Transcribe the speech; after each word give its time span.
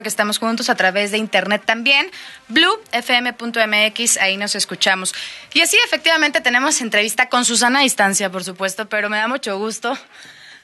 que 0.00 0.08
estamos 0.08 0.38
juntos 0.38 0.70
a 0.70 0.76
través 0.76 1.10
de 1.10 1.18
internet 1.18 1.62
también, 1.64 2.08
bluefm.mx, 2.46 4.16
ahí 4.18 4.36
nos 4.36 4.54
escuchamos. 4.54 5.12
Y 5.54 5.60
así 5.60 5.76
efectivamente 5.84 6.40
tenemos 6.40 6.80
entrevista 6.80 7.28
con 7.28 7.44
Susana 7.44 7.80
a 7.80 7.82
distancia, 7.82 8.30
por 8.30 8.44
supuesto, 8.44 8.88
pero 8.88 9.10
me 9.10 9.16
da 9.16 9.26
mucho 9.26 9.58
gusto 9.58 9.98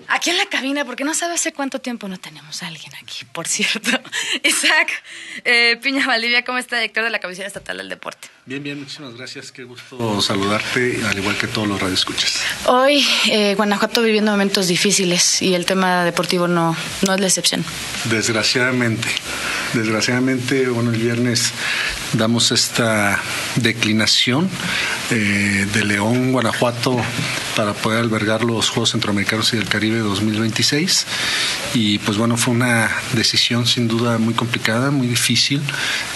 aquí 0.09 0.30
en 0.30 0.37
la 0.37 0.46
cabina, 0.46 0.85
porque 0.85 1.04
no 1.04 1.14
sabe 1.14 1.35
hace 1.35 1.53
cuánto 1.53 1.80
tiempo 1.80 2.09
no 2.09 2.19
tenemos 2.19 2.62
a 2.62 2.69
alguien 2.69 2.93
aquí, 3.03 3.25
por 3.33 3.46
cierto. 3.46 3.91
Isaac 4.43 4.91
eh, 5.45 5.79
Piña 5.82 6.07
Valdivia, 6.07 6.45
¿cómo 6.45 6.59
está, 6.59 6.77
director 6.77 7.05
de 7.05 7.11
la 7.11 7.20
Comisión 7.20 7.46
Estatal 7.46 7.77
del 7.79 7.89
Deporte? 7.89 8.29
Bien, 8.46 8.62
bien, 8.62 8.79
muchísimas 8.80 9.15
gracias. 9.15 9.52
Qué 9.52 9.65
gusto 9.65 10.20
saludarte, 10.20 11.01
al 11.07 11.16
igual 11.16 11.37
que 11.37 11.46
todos 11.46 11.66
los 11.66 11.80
radioescuchas. 11.80 12.41
Hoy, 12.66 13.07
eh, 13.30 13.55
Guanajuato 13.55 14.02
viviendo 14.02 14.30
momentos 14.30 14.69
difíciles 14.69 15.41
y 15.41 15.55
el 15.55 15.65
tema 15.65 16.05
deportivo 16.05 16.47
no, 16.47 16.77
no 17.06 17.15
es 17.15 17.20
la 17.20 17.27
excepción. 17.27 17.65
Desgraciadamente, 18.05 19.09
desgraciadamente, 19.73 20.69
bueno, 20.69 20.91
el 20.92 21.01
viernes 21.01 21.52
damos 22.12 22.52
esta 22.52 23.20
declinación 23.56 24.51
eh, 25.11 25.67
de 25.73 25.85
León, 25.85 26.33
Guanajuato, 26.33 26.97
para 27.57 27.75
poder 27.75 28.01
albergar 28.01 28.43
los 28.43 28.71
Juegos 28.71 28.91
Centroamericanos 28.93 29.53
y 29.53 29.57
del 29.57 29.69
Caribe 29.69 29.99
2026. 29.99 31.07
Y 31.75 31.99
pues 31.99 32.17
bueno, 32.17 32.37
fue 32.37 32.55
una 32.55 32.91
decisión 33.13 33.67
sin 33.67 33.89
duda 33.89 34.19
muy 34.19 34.35
complicada, 34.35 34.91
muy 34.91 35.07
difícil, 35.07 35.61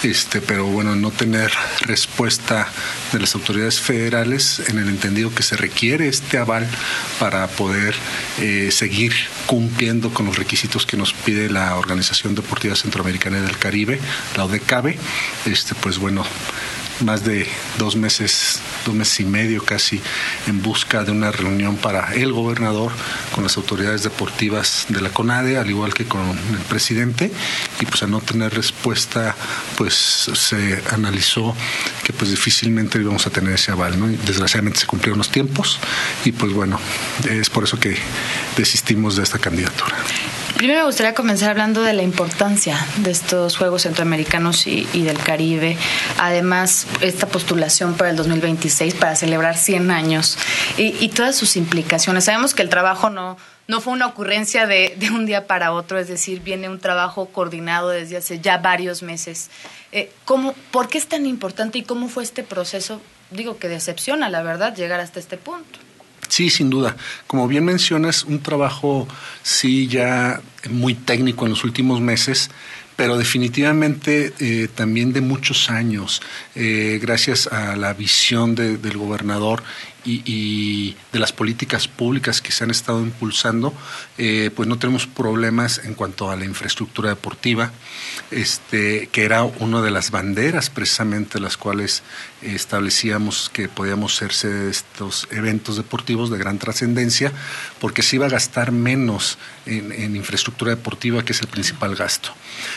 este, 0.03 0.41
pero 0.41 0.65
bueno, 0.65 0.95
no 0.95 1.11
tener 1.11 1.51
respuesta 1.81 2.67
de 3.11 3.19
las 3.19 3.35
autoridades 3.35 3.79
federales 3.79 4.61
en 4.67 4.77
el 4.79 4.89
entendido 4.89 5.33
que 5.33 5.43
se 5.43 5.55
requiere 5.55 6.07
este 6.07 6.37
aval 6.37 6.67
para 7.19 7.47
poder 7.47 7.95
eh, 8.39 8.69
seguir 8.71 9.13
cumpliendo 9.45 10.13
con 10.13 10.25
los 10.25 10.37
requisitos 10.37 10.85
que 10.85 10.97
nos 10.97 11.13
pide 11.13 11.49
la 11.49 11.75
Organización 11.75 12.35
Deportiva 12.35 12.75
Centroamericana 12.75 13.41
del 13.41 13.57
Caribe, 13.57 13.99
la 14.35 14.45
ODECABE. 14.45 14.97
Este, 15.45 15.75
pues 15.75 15.97
bueno, 15.97 16.23
más 17.01 17.23
de 17.23 17.47
dos 17.77 17.95
meses, 17.95 18.61
dos 18.85 18.95
meses 18.95 19.19
y 19.19 19.25
medio 19.25 19.63
casi, 19.63 20.01
en 20.47 20.61
busca 20.61 21.03
de 21.03 21.11
una 21.11 21.31
reunión 21.31 21.77
para 21.77 22.13
el 22.13 22.33
gobernador 22.33 22.91
con 23.33 23.43
las 23.43 23.57
autoridades 23.57 24.03
deportivas 24.03 24.85
de 24.89 25.01
la 25.01 25.09
CONADE, 25.09 25.57
al 25.57 25.69
igual 25.69 25.93
que 25.93 26.05
con 26.05 26.29
el 26.29 26.65
presidente, 26.67 27.31
y 27.79 27.85
pues 27.85 28.03
a 28.03 28.07
no 28.07 28.21
tener 28.21 28.53
respuesta, 28.53 29.35
pues 29.77 29.93
se 29.93 30.81
analizó 30.91 31.55
que 32.03 32.13
pues 32.13 32.31
difícilmente 32.31 32.99
íbamos 32.99 33.25
a 33.27 33.29
tener 33.29 33.53
ese 33.53 33.71
aval, 33.71 33.99
¿no? 33.99 34.07
desgraciadamente 34.07 34.79
se 34.79 34.87
cumplieron 34.87 35.17
los 35.17 35.29
tiempos 35.29 35.79
y 36.25 36.31
pues 36.31 36.53
bueno, 36.53 36.79
es 37.29 37.49
por 37.49 37.63
eso 37.63 37.79
que 37.79 37.97
desistimos 38.57 39.15
de 39.15 39.23
esta 39.23 39.39
candidatura. 39.39 39.95
Primero 40.59 40.81
me 40.81 40.87
gustaría 40.87 41.13
comenzar 41.13 41.51
hablando 41.51 41.83
de 41.83 41.93
la 41.93 42.03
importancia 42.03 42.77
de 42.97 43.11
estos 43.11 43.55
Juegos 43.55 43.83
Centroamericanos 43.83 44.67
y, 44.67 44.83
del 45.03 45.17
Caribe. 45.17 45.77
Además, 46.17 46.85
esta 46.99 47.27
postulación 47.27 47.93
para 47.95 48.09
el 48.09 48.17
2026 48.17 48.95
para 48.95 49.15
celebrar 49.15 49.55
100 49.55 49.89
años 49.89 50.37
y, 50.75 51.07
todas 51.15 51.37
sus 51.37 51.55
implicaciones. 51.55 52.25
Sabemos 52.25 52.53
que 52.53 52.61
el 52.61 52.67
trabajo 52.67 53.09
no, 53.09 53.37
no 53.69 53.79
fue 53.79 53.93
una 53.93 54.07
ocurrencia 54.07 54.67
de, 54.67 54.97
un 55.13 55.25
día 55.25 55.47
para 55.47 55.71
otro, 55.71 55.97
es 55.97 56.09
decir, 56.09 56.41
viene 56.41 56.67
un 56.67 56.81
trabajo 56.81 57.27
coordinado 57.27 57.87
desde 57.91 58.17
hace 58.17 58.41
ya 58.41 58.57
varios 58.57 59.01
meses. 59.01 59.49
Eh, 59.93 60.11
¿cómo, 60.25 60.53
¿Por 60.71 60.89
qué 60.89 60.97
es 60.97 61.07
tan 61.07 61.25
importante 61.25 61.77
y 61.77 61.83
cómo 61.83 62.09
fue 62.09 62.23
este 62.23 62.43
proceso? 62.43 62.99
Digo 63.31 63.57
que 63.59 63.69
decepciona, 63.69 64.27
la 64.27 64.43
verdad, 64.43 64.75
llegar 64.75 64.99
hasta 64.99 65.21
este 65.21 65.37
punto. 65.37 65.79
Sí, 66.29 66.49
sin 66.49 66.69
duda. 66.69 66.95
Como 67.27 67.47
bien 67.47 67.65
mencionas, 67.65 68.23
un 68.23 68.39
trabajo 68.39 69.07
sí 69.43 69.87
ya 69.87 70.41
muy 70.69 70.93
técnico 70.93 71.45
en 71.45 71.51
los 71.51 71.63
últimos 71.63 71.99
meses, 72.01 72.49
pero 72.95 73.17
definitivamente 73.17 74.33
eh, 74.39 74.67
también 74.73 75.11
de 75.11 75.21
muchos 75.21 75.69
años, 75.69 76.21
eh, 76.53 76.99
gracias 77.01 77.47
a 77.47 77.75
la 77.75 77.93
visión 77.93 78.55
del 78.55 78.97
gobernador 78.97 79.63
y, 80.05 80.95
de 81.11 81.19
las 81.19 81.31
políticas 81.33 81.87
públicas 81.87 82.41
que 82.41 82.51
se 82.51 82.63
han 82.63 82.71
estado 82.71 83.01
impulsando, 83.01 83.73
eh, 84.17 84.51
pues 84.55 84.67
no 84.67 84.77
tenemos 84.77 85.07
problemas 85.07 85.81
en 85.83 85.93
cuanto 85.93 86.29
a 86.29 86.35
la 86.35 86.45
infraestructura 86.45 87.09
deportiva, 87.09 87.71
este, 88.31 89.09
que 89.11 89.23
era 89.23 89.43
una 89.43 89.81
de 89.81 89.91
las 89.91 90.11
banderas 90.11 90.69
precisamente 90.69 91.39
las 91.39 91.57
cuales 91.57 92.03
establecíamos 92.41 93.49
que 93.49 93.67
podíamos 93.67 94.13
de 94.19 94.69
estos 94.69 95.27
eventos 95.31 95.75
deportivos 95.77 96.29
de 96.29 96.37
gran 96.37 96.59
trascendencia, 96.59 97.31
porque 97.79 98.03
se 98.03 98.17
iba 98.17 98.27
a 98.27 98.29
gastar 98.29 98.71
menos 98.71 99.37
en, 99.65 100.15
infraestructura 100.15 100.71
deportiva, 100.71 101.23
que 101.23 101.33
es 101.33 101.41
el 101.41 101.47
principal 101.47 101.95
gasto. 101.95 102.29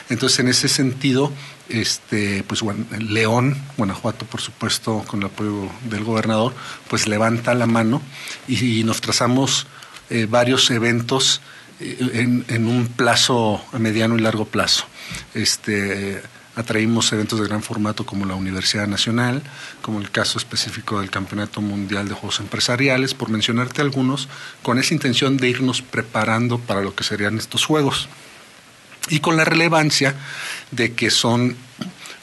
Entonces, 0.09 0.39
en 0.39 0.49
ese 0.49 0.69
sentido, 0.69 1.33
este, 1.69 2.45
pues 2.45 2.63
León, 2.99 3.57
Guanajuato, 3.77 4.25
por 4.27 4.41
supuesto, 4.41 5.05
con 5.07 5.21
el 5.21 5.27
apoyo 5.27 5.71
del 5.89 6.05
gobernador, 6.05 6.55
pues 6.89 7.07
levanta 7.23 7.55
la 7.55 7.67
mano 7.67 8.03
y, 8.49 8.83
nos 8.83 9.01
trazamos 9.01 9.69
eh, 10.11 10.27
varios 10.29 10.69
eventos 10.73 11.41
eh, 11.79 12.27
en, 12.49 12.67
un 12.67 12.89
plazo 12.89 13.63
a 13.73 13.79
mediano 13.79 14.19
y 14.19 14.21
largo 14.21 14.45
plazo. 14.45 14.87
Este, 15.33 16.21
atraímos 16.57 17.13
eventos 17.13 17.39
de 17.39 17.47
gran 17.47 17.63
formato 17.63 18.05
como 18.05 18.27
la 18.27 18.35
Universidad 18.35 18.89
Nacional, 18.89 19.41
como 19.83 20.01
el 20.01 20.11
caso 20.11 20.37
específico 20.37 20.99
del 20.99 21.11
Campeonato 21.11 21.61
Mundial 21.61 22.09
de 22.09 22.15
Juegos 22.15 22.41
Empresariales, 22.41 23.15
por 23.15 23.29
mencionarte 23.29 23.83
algunos, 23.83 24.29
con 24.65 24.81
esa 24.81 24.93
intención 24.93 25.37
de 25.37 25.49
irnos 25.49 25.81
preparando 25.81 26.59
para 26.59 26.81
lo 26.81 26.97
que 26.97 27.05
serían 27.05 27.39
estos 27.39 27.65
Juegos 27.65 28.09
y 29.11 29.21
con 29.21 29.37
la 29.37 29.45
relevancia 29.45 30.17
de 30.73 30.95
que 30.95 31.11
son 31.11 31.57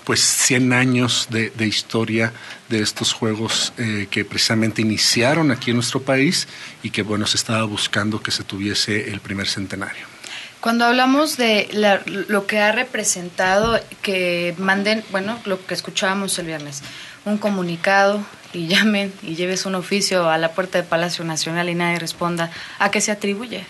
pues 0.09 0.21
100 0.21 0.73
años 0.73 1.27
de, 1.29 1.67
historia 1.67 2.33
de 2.67 2.81
estos 2.81 3.13
juegos 3.13 3.73
eh, 3.77 4.07
que 4.09 4.25
precisamente 4.25 4.81
iniciaron 4.81 5.51
aquí 5.51 5.69
en 5.69 5.75
nuestro 5.75 6.01
país 6.01 6.47
y 6.81 6.89
que 6.89 7.03
bueno 7.03 7.27
se 7.27 7.37
estaba 7.37 7.63
buscando 7.65 8.19
que 8.19 8.31
se 8.31 8.43
tuviese 8.43 9.11
el 9.11 9.19
primer 9.19 9.47
centenario. 9.47 10.07
Cuando 10.61 10.85
hablamos 10.85 11.37
de 11.37 11.69
lo 12.27 12.47
que 12.47 12.57
ha 12.57 12.71
representado, 12.71 13.79
que 14.01 14.55
manden, 14.57 15.03
bueno, 15.11 15.39
lo 15.45 15.63
que 15.63 15.75
escuchábamos 15.75 16.39
el 16.39 16.47
viernes, 16.47 16.81
un 17.25 17.37
comunicado 17.37 18.25
y 18.51 18.65
llamen 18.65 19.13
y 19.21 19.35
lleves 19.35 19.67
un 19.67 19.75
oficio 19.75 20.27
a 20.27 20.39
la 20.39 20.53
puerta 20.53 20.79
del 20.79 20.87
Palacio 20.87 21.23
Nacional 21.23 21.69
y 21.69 21.75
nadie 21.75 21.99
responda, 21.99 22.49
¿a 22.79 22.89
qué 22.89 22.99
se 22.99 23.11
atribuye? 23.11 23.63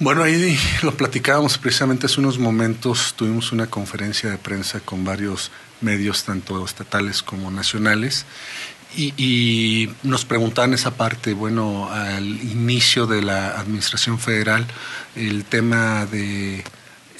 Bueno, 0.00 0.22
ahí 0.22 0.58
lo 0.82 0.96
platicábamos 0.96 1.58
precisamente 1.58 2.06
hace 2.06 2.20
unos 2.20 2.38
momentos, 2.38 3.12
tuvimos 3.16 3.52
una 3.52 3.66
conferencia 3.66 4.30
de 4.30 4.38
prensa 4.38 4.80
con 4.80 5.04
varios 5.04 5.50
medios, 5.82 6.24
tanto 6.24 6.64
estatales 6.64 7.22
como 7.22 7.50
nacionales, 7.50 8.24
y, 8.96 9.12
y, 9.18 9.94
nos 10.02 10.24
preguntaban 10.24 10.72
esa 10.72 10.92
parte, 10.92 11.34
bueno, 11.34 11.90
al 11.92 12.24
inicio 12.26 13.06
de 13.06 13.20
la 13.20 13.60
administración 13.60 14.18
federal, 14.18 14.66
el 15.16 15.44
tema 15.44 16.06
de 16.06 16.64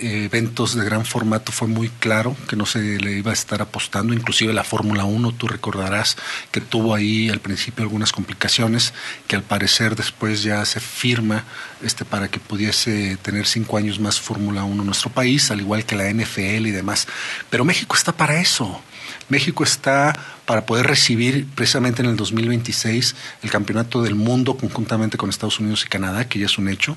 eventos 0.00 0.74
de 0.74 0.84
gran 0.84 1.04
formato 1.04 1.52
fue 1.52 1.68
muy 1.68 1.88
claro 1.88 2.36
que 2.48 2.56
no 2.56 2.66
se 2.66 2.98
le 2.98 3.12
iba 3.12 3.30
a 3.30 3.34
estar 3.34 3.62
apostando, 3.62 4.14
inclusive 4.14 4.52
la 4.52 4.64
Fórmula 4.64 5.04
1, 5.04 5.32
tú 5.32 5.46
recordarás 5.46 6.16
que 6.50 6.60
tuvo 6.60 6.94
ahí 6.94 7.28
al 7.28 7.40
principio 7.40 7.82
algunas 7.82 8.12
complicaciones, 8.12 8.92
que 9.26 9.36
al 9.36 9.42
parecer 9.42 9.96
después 9.96 10.42
ya 10.42 10.64
se 10.64 10.80
firma 10.80 11.44
este 11.82 12.04
para 12.04 12.28
que 12.28 12.40
pudiese 12.40 13.16
tener 13.22 13.46
cinco 13.46 13.76
años 13.76 14.00
más 14.00 14.20
Fórmula 14.20 14.64
1 14.64 14.82
en 14.82 14.86
nuestro 14.86 15.10
país, 15.10 15.50
al 15.50 15.60
igual 15.60 15.84
que 15.84 15.96
la 15.96 16.10
NFL 16.10 16.66
y 16.66 16.70
demás. 16.70 17.06
Pero 17.48 17.64
México 17.64 17.96
está 17.96 18.12
para 18.16 18.40
eso. 18.40 18.82
México 19.28 19.62
está 19.64 20.18
para 20.44 20.66
poder 20.66 20.86
recibir 20.86 21.46
precisamente 21.54 22.02
en 22.02 22.08
el 22.08 22.16
2026 22.16 23.14
el 23.42 23.50
Campeonato 23.50 24.02
del 24.02 24.16
Mundo 24.16 24.56
conjuntamente 24.56 25.16
con 25.16 25.30
Estados 25.30 25.60
Unidos 25.60 25.84
y 25.84 25.88
Canadá, 25.88 26.28
que 26.28 26.40
ya 26.40 26.46
es 26.46 26.58
un 26.58 26.68
hecho. 26.68 26.96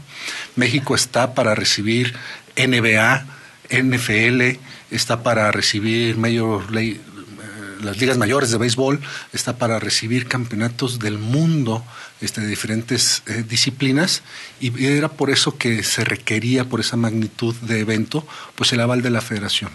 México 0.55 0.95
está 0.95 1.35
para 1.35 1.53
recibir 1.53 2.15
NBA, 2.55 3.25
NFL, 3.69 4.59
está 4.91 5.23
para 5.23 5.51
recibir 5.51 6.17
mayor 6.17 6.71
ley, 6.71 6.91
eh, 6.91 7.83
las 7.83 7.97
ligas 7.97 8.17
mayores 8.17 8.51
de 8.51 8.57
béisbol, 8.57 9.01
está 9.33 9.57
para 9.57 9.79
recibir 9.79 10.27
campeonatos 10.27 10.99
del 10.99 11.17
mundo 11.17 11.83
este, 12.21 12.41
de 12.41 12.47
diferentes 12.47 13.23
eh, 13.25 13.43
disciplinas 13.47 14.21
y 14.59 14.85
era 14.85 15.09
por 15.09 15.29
eso 15.29 15.57
que 15.57 15.83
se 15.83 16.03
requería, 16.03 16.65
por 16.65 16.79
esa 16.79 16.95
magnitud 16.95 17.55
de 17.61 17.79
evento, 17.79 18.25
pues 18.55 18.71
el 18.73 18.79
aval 18.79 19.01
de 19.01 19.09
la 19.09 19.21
federación. 19.21 19.71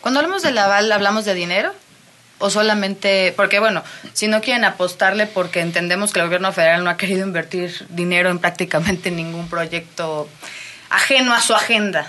Cuando 0.00 0.20
hablamos 0.20 0.42
del 0.42 0.58
aval, 0.58 0.92
¿hablamos 0.92 1.24
de 1.24 1.34
dinero? 1.34 1.72
¿O 2.38 2.50
solamente, 2.50 3.32
porque 3.36 3.58
bueno, 3.58 3.82
si 4.12 4.28
no 4.28 4.40
quieren 4.40 4.64
apostarle 4.64 5.26
porque 5.26 5.60
entendemos 5.60 6.12
que 6.12 6.20
el 6.20 6.26
gobierno 6.26 6.52
federal 6.52 6.84
no 6.84 6.90
ha 6.90 6.96
querido 6.96 7.26
invertir 7.26 7.86
dinero 7.88 8.30
en 8.30 8.38
prácticamente 8.38 9.10
ningún 9.10 9.48
proyecto 9.48 10.28
ajeno 10.88 11.34
a 11.34 11.40
su 11.40 11.54
agenda. 11.54 12.06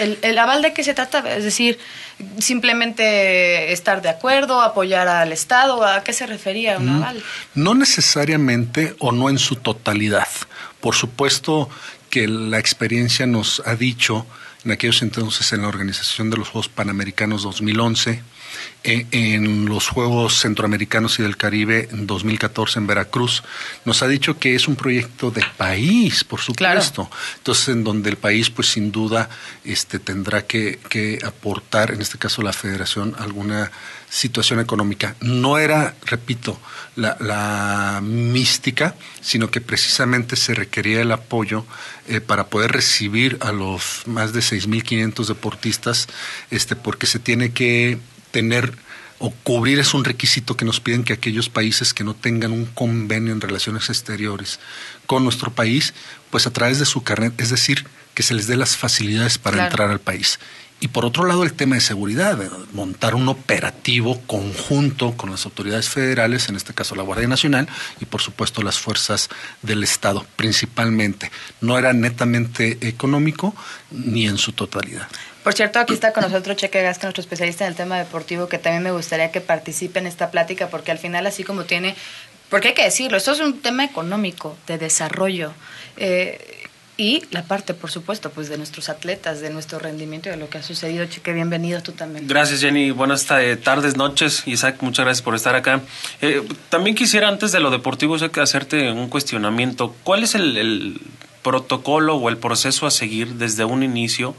¿El, 0.00 0.38
aval 0.38 0.62
de 0.62 0.72
qué 0.72 0.82
se 0.82 0.94
trata? 0.94 1.18
Es 1.36 1.44
decir, 1.44 1.78
simplemente 2.38 3.72
estar 3.72 4.02
de 4.02 4.08
acuerdo, 4.08 4.62
apoyar 4.62 5.08
al 5.08 5.32
Estado, 5.32 5.84
¿a 5.84 6.02
qué 6.02 6.12
se 6.12 6.26
refería 6.26 6.78
un 6.78 6.86
mm, 6.86 7.02
aval? 7.02 7.22
No 7.54 7.74
necesariamente 7.74 8.94
o 8.98 9.12
no 9.12 9.28
en 9.28 9.38
su 9.38 9.56
totalidad. 9.56 10.28
Por 10.80 10.94
supuesto 10.94 11.68
que 12.08 12.26
la 12.26 12.58
experiencia 12.58 13.26
nos 13.26 13.62
ha 13.66 13.76
dicho 13.76 14.26
en 14.64 14.72
aquellos 14.72 15.02
entonces 15.02 15.52
en 15.52 15.62
la 15.62 15.68
organización 15.68 16.30
de 16.30 16.36
los 16.36 16.48
Juegos 16.48 16.68
Panamericanos 16.68 17.42
2011, 17.42 18.22
eh, 18.82 19.06
en 19.10 19.66
los 19.66 19.88
Juegos 19.88 20.40
Centroamericanos 20.40 21.18
y 21.18 21.22
del 21.22 21.36
Caribe 21.36 21.88
en 21.92 22.06
2014 22.06 22.78
en 22.78 22.86
Veracruz, 22.86 23.42
nos 23.84 24.02
ha 24.02 24.08
dicho 24.08 24.38
que 24.38 24.54
es 24.54 24.68
un 24.68 24.76
proyecto 24.76 25.30
de 25.30 25.44
país, 25.56 26.24
por 26.24 26.40
supuesto. 26.40 27.10
Entonces, 27.36 27.68
en 27.68 27.84
donde 27.84 28.10
el 28.10 28.16
país, 28.16 28.50
pues 28.50 28.68
sin 28.68 28.90
duda, 28.90 29.28
este, 29.64 29.98
tendrá 29.98 30.46
que, 30.46 30.78
que 30.88 31.18
aportar, 31.24 31.92
en 31.92 32.00
este 32.00 32.18
caso 32.18 32.42
la 32.42 32.52
Federación, 32.52 33.14
alguna 33.18 33.70
situación 34.10 34.60
económica. 34.60 35.14
No 35.20 35.56
era, 35.56 35.94
repito, 36.04 36.60
la, 36.96 37.16
la 37.20 38.00
mística, 38.02 38.96
sino 39.20 39.50
que 39.50 39.60
precisamente 39.60 40.36
se 40.36 40.54
requería 40.54 41.00
el 41.00 41.12
apoyo 41.12 41.64
eh, 42.08 42.20
para 42.20 42.48
poder 42.48 42.72
recibir 42.72 43.38
a 43.40 43.52
los 43.52 44.02
más 44.06 44.32
de 44.32 44.40
6.500 44.40 45.26
deportistas, 45.26 46.08
este, 46.50 46.74
porque 46.74 47.06
se 47.06 47.20
tiene 47.20 47.52
que 47.52 47.98
tener 48.30 48.74
o 49.18 49.30
cubrir 49.30 49.78
es 49.78 49.92
un 49.92 50.04
requisito 50.04 50.56
que 50.56 50.64
nos 50.64 50.80
piden 50.80 51.04
que 51.04 51.12
aquellos 51.12 51.50
países 51.50 51.92
que 51.92 52.04
no 52.04 52.14
tengan 52.14 52.52
un 52.52 52.64
convenio 52.64 53.32
en 53.32 53.40
relaciones 53.40 53.90
exteriores 53.90 54.58
con 55.06 55.24
nuestro 55.24 55.52
país, 55.52 55.92
pues 56.30 56.46
a 56.46 56.52
través 56.52 56.78
de 56.78 56.86
su 56.86 57.02
carnet, 57.02 57.38
es 57.38 57.50
decir, 57.50 57.86
que 58.14 58.22
se 58.22 58.34
les 58.34 58.46
dé 58.46 58.56
las 58.56 58.76
facilidades 58.76 59.36
para 59.36 59.64
entrar 59.64 59.90
al 59.90 60.00
país. 60.00 60.38
Y 60.82 60.88
por 60.88 61.04
otro 61.04 61.26
lado, 61.26 61.42
el 61.42 61.52
tema 61.52 61.74
de 61.74 61.82
seguridad, 61.82 62.38
montar 62.72 63.14
un 63.14 63.28
operativo 63.28 64.18
conjunto 64.22 65.14
con 65.14 65.30
las 65.30 65.44
autoridades 65.44 65.90
federales, 65.90 66.48
en 66.48 66.56
este 66.56 66.72
caso 66.72 66.94
la 66.94 67.02
Guardia 67.02 67.28
Nacional, 67.28 67.68
y 68.00 68.06
por 68.06 68.22
supuesto 68.22 68.62
las 68.62 68.78
fuerzas 68.78 69.28
del 69.60 69.84
Estado, 69.84 70.24
principalmente. 70.36 71.30
No 71.60 71.78
era 71.78 71.92
netamente 71.92 72.78
económico 72.80 73.54
ni 73.90 74.26
en 74.26 74.38
su 74.38 74.52
totalidad. 74.52 75.06
Por 75.42 75.54
cierto, 75.54 75.78
aquí 75.78 75.94
está 75.94 76.12
con 76.12 76.22
nosotros 76.22 76.56
Cheque 76.56 76.82
Gasca, 76.82 77.06
nuestro 77.06 77.22
especialista 77.22 77.64
en 77.64 77.70
el 77.70 77.76
tema 77.76 77.98
deportivo, 77.98 78.48
que 78.48 78.58
también 78.58 78.82
me 78.82 78.92
gustaría 78.92 79.30
que 79.32 79.40
participe 79.40 79.98
en 79.98 80.06
esta 80.06 80.30
plática, 80.30 80.68
porque 80.68 80.90
al 80.90 80.98
final, 80.98 81.26
así 81.26 81.44
como 81.44 81.64
tiene, 81.64 81.94
porque 82.50 82.68
hay 82.68 82.74
que 82.74 82.84
decirlo, 82.84 83.16
esto 83.16 83.32
es 83.32 83.40
un 83.40 83.60
tema 83.60 83.84
económico, 83.84 84.56
de 84.66 84.76
desarrollo. 84.76 85.52
Eh, 85.96 86.66
y 86.98 87.22
la 87.30 87.44
parte, 87.44 87.72
por 87.72 87.90
supuesto, 87.90 88.30
pues 88.30 88.50
de 88.50 88.58
nuestros 88.58 88.90
atletas, 88.90 89.40
de 89.40 89.48
nuestro 89.48 89.78
rendimiento 89.78 90.28
y 90.28 90.32
de 90.32 90.36
lo 90.36 90.50
que 90.50 90.58
ha 90.58 90.62
sucedido. 90.62 91.06
Cheque, 91.06 91.32
bienvenido 91.32 91.82
tú 91.82 91.92
también. 91.92 92.28
Gracias, 92.28 92.60
Jenny. 92.60 92.90
Buenas 92.90 93.24
tardes, 93.24 93.96
noches. 93.96 94.42
Isaac, 94.44 94.76
muchas 94.82 95.06
gracias 95.06 95.22
por 95.22 95.34
estar 95.34 95.54
acá. 95.54 95.80
Eh, 96.20 96.46
también 96.68 96.94
quisiera, 96.94 97.28
antes 97.28 97.52
de 97.52 97.60
lo 97.60 97.70
deportivo, 97.70 98.16
hacerte 98.16 98.92
un 98.92 99.08
cuestionamiento. 99.08 99.96
¿Cuál 100.04 100.24
es 100.24 100.34
el 100.34 101.00
protocolo 101.42 102.16
o 102.16 102.28
el 102.28 102.36
proceso 102.36 102.86
a 102.86 102.90
seguir 102.90 103.36
desde 103.36 103.64
un 103.64 103.82
inicio? 103.82 104.34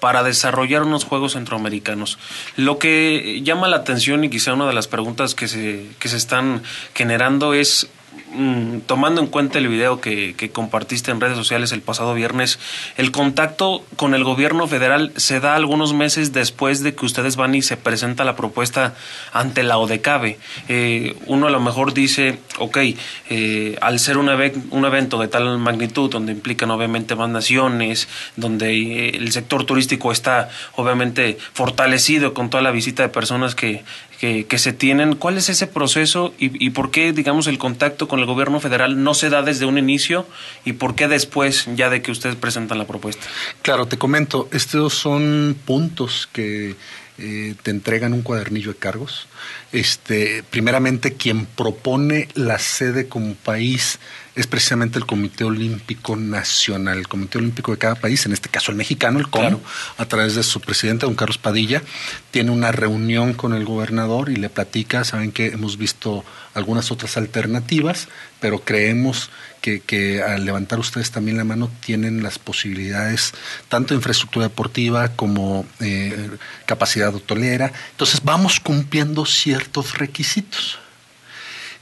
Para 0.00 0.22
desarrollar 0.22 0.82
unos 0.82 1.04
Juegos 1.04 1.32
Centroamericanos. 1.32 2.18
Lo 2.56 2.78
que 2.78 3.40
llama 3.42 3.68
la 3.68 3.76
atención 3.76 4.24
y 4.24 4.30
quizá 4.30 4.54
una 4.54 4.66
de 4.66 4.74
las 4.74 4.88
preguntas 4.88 5.34
que 5.34 5.48
se, 5.48 5.86
que 5.98 6.08
se 6.08 6.16
están 6.16 6.62
generando 6.94 7.54
es 7.54 7.88
Mm, 8.36 8.80
tomando 8.80 9.22
en 9.22 9.28
cuenta 9.28 9.58
el 9.58 9.66
video 9.66 10.02
que, 10.02 10.34
compartiste 10.52 11.10
en 11.10 11.22
redes 11.22 11.38
sociales 11.38 11.72
el 11.72 11.80
pasado 11.80 12.12
viernes, 12.12 12.58
el 12.98 13.10
contacto 13.10 13.82
con 13.96 14.12
el 14.12 14.24
gobierno 14.24 14.66
federal 14.66 15.12
se 15.16 15.40
da 15.40 15.54
algunos 15.54 15.94
meses 15.94 16.34
después 16.34 16.82
de 16.82 16.94
que 16.94 17.06
ustedes 17.06 17.36
van 17.36 17.54
y 17.54 17.62
se 17.62 17.78
presenta 17.78 18.24
la 18.24 18.36
propuesta 18.36 18.94
ante 19.32 19.62
la 19.62 19.78
ODECABE. 19.78 20.38
Eh, 20.68 21.16
uno 21.24 21.46
a 21.46 21.50
lo 21.50 21.60
mejor 21.60 21.94
dice, 21.94 22.38
ok, 22.58 22.78
eh, 23.30 23.78
al 23.80 23.98
ser 23.98 24.18
un, 24.18 24.28
un 24.28 24.84
evento 24.84 25.18
de 25.18 25.28
tal 25.28 25.58
magnitud, 25.58 26.10
donde 26.10 26.32
implican 26.32 26.70
obviamente 26.70 27.14
más 27.14 27.30
naciones, 27.30 28.06
donde 28.36 28.74
eh, 28.74 29.16
el 29.16 29.32
sector 29.32 29.64
turístico 29.64 30.12
está 30.12 30.50
obviamente 30.74 31.38
fortalecido 31.54 32.34
con 32.34 32.50
toda 32.50 32.62
la 32.62 32.70
visita 32.70 33.02
de 33.02 33.08
personas 33.08 33.54
que, 33.54 33.82
que, 34.20 34.58
se 34.58 34.72
tienen. 34.72 35.16
¿Cuál 35.16 35.36
es 35.36 35.48
ese 35.48 35.66
proceso 35.66 36.34
y, 36.38 36.70
por 36.70 36.90
qué, 36.90 37.12
digamos, 37.12 37.46
el 37.46 37.58
contacto 37.58 38.08
con 38.08 38.20
el 38.20 38.26
gobierno 38.26 38.60
federal 38.60 39.02
no 39.02 39.14
se 39.14 39.30
da 39.30 39.42
desde 39.42 39.66
un 39.66 39.78
inicio 39.78 40.26
y 40.64 40.74
por 40.74 40.94
qué 40.94 41.08
después, 41.08 41.68
ya 41.74 41.90
de 41.90 42.02
que 42.02 42.10
ustedes 42.10 42.36
presentan 42.36 42.78
la 42.78 42.86
propuesta? 42.86 43.26
Claro, 43.62 43.86
te 43.86 43.98
comento, 43.98 44.48
estos 44.52 44.94
son 44.94 45.56
puntos 45.64 46.28
que 46.32 46.76
eh, 47.18 47.54
te 47.62 47.70
entregan 47.70 48.12
un 48.12 48.22
cuadernillo 48.22 48.72
de 48.72 48.78
cargos. 48.78 49.26
Este, 49.72 50.42
primeramente, 50.50 51.14
quien 51.14 51.46
propone 51.46 52.28
la 52.34 52.58
sede 52.58 53.08
como 53.08 53.34
país 53.34 53.98
es 54.36 54.46
precisamente 54.46 54.98
el 54.98 55.06
Comité 55.06 55.44
Olímpico 55.44 56.14
Nacional, 56.14 56.98
el 56.98 57.08
Comité 57.08 57.38
Olímpico 57.38 57.72
de 57.72 57.78
cada 57.78 57.94
país, 57.94 58.26
en 58.26 58.34
este 58.34 58.50
caso 58.50 58.70
el 58.70 58.76
mexicano, 58.76 59.18
el 59.18 59.28
COM, 59.28 59.58
a 59.96 60.04
través 60.04 60.34
de 60.34 60.42
su 60.42 60.60
presidente, 60.60 61.06
don 61.06 61.14
Carlos 61.14 61.38
Padilla, 61.38 61.82
tiene 62.30 62.50
una 62.50 62.70
reunión 62.70 63.32
con 63.32 63.54
el 63.54 63.64
gobernador 63.64 64.28
y 64.28 64.36
le 64.36 64.50
platica, 64.50 65.04
saben 65.04 65.32
que 65.32 65.46
hemos 65.46 65.78
visto 65.78 66.22
algunas 66.52 66.92
otras 66.92 67.16
alternativas, 67.16 68.08
pero 68.38 68.60
creemos 68.60 69.30
que, 69.62 69.80
que, 69.80 70.22
al 70.22 70.44
levantar 70.44 70.78
ustedes 70.78 71.10
también 71.10 71.38
la 71.38 71.44
mano 71.44 71.70
tienen 71.80 72.22
las 72.22 72.38
posibilidades 72.38 73.32
tanto 73.70 73.94
de 73.94 73.96
infraestructura 73.96 74.48
deportiva 74.48 75.08
como 75.16 75.64
eh, 75.80 76.28
capacidad 76.66 77.14
hotelera. 77.14 77.72
Entonces 77.92 78.20
vamos 78.22 78.60
cumpliendo 78.60 79.24
ciertos 79.24 79.96
requisitos 79.96 80.78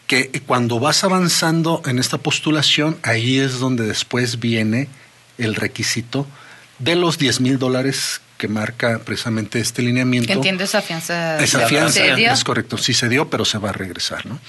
que 0.06 0.43
cuando 0.47 0.81
vas 0.81 1.05
avanzando 1.05 1.83
en 1.87 1.99
esta 1.99 2.19
postulación, 2.19 2.99
ahí 3.03 3.39
es 3.39 3.59
donde 3.59 3.87
después 3.87 4.41
viene 4.41 4.89
el 5.39 5.55
requisito 5.55 6.27
de 6.79 6.97
los 6.97 7.19
10 7.19 7.41
mil 7.41 7.59
dólares 7.59 8.21
que 8.37 8.49
marca 8.49 8.99
precisamente 8.99 9.61
este 9.61 9.83
lineamiento. 9.83 10.33
Entiendo 10.33 10.65
esa 10.65 10.83
fianza. 10.83 11.43
Esa 11.43 11.67
fianza 11.67 12.05
es 12.05 12.45
correcto, 12.45 12.77
sí 12.77 12.93
se 12.93 13.09
dio, 13.09 13.31
pero 13.31 13.45
se 13.45 13.59
va 13.59 13.71
a 13.71 13.73
regresar, 13.73 14.27
¿no? 14.27 14.41